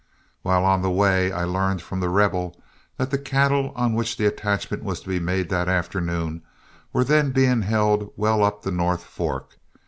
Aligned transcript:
While 0.41 0.65
on 0.65 0.81
the 0.81 0.89
way, 0.89 1.31
I 1.31 1.43
learned 1.43 1.83
from 1.83 1.99
The 1.99 2.09
Rebel 2.09 2.59
that 2.97 3.11
the 3.11 3.19
cattle 3.19 3.71
on 3.75 3.93
which 3.93 4.17
the 4.17 4.25
attachment 4.25 4.81
was 4.83 5.01
to 5.01 5.07
be 5.07 5.19
made 5.19 5.49
that 5.49 5.69
afternoon 5.69 6.41
were 6.91 7.03
then 7.03 7.29
being 7.29 7.61
held 7.61 8.11
well 8.15 8.43
up 8.43 8.63
the 8.63 8.71
North 8.71 9.03
Fork. 9.03 9.59